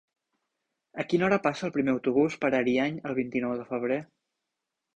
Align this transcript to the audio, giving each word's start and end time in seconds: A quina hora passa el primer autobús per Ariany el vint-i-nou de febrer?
A 1.03 1.05
quina 1.11 1.27
hora 1.27 1.39
passa 1.43 1.67
el 1.67 1.75
primer 1.75 1.93
autobús 1.95 2.39
per 2.45 2.51
Ariany 2.63 2.99
el 3.11 3.17
vint-i-nou 3.21 3.57
de 3.63 3.69
febrer? 3.71 4.03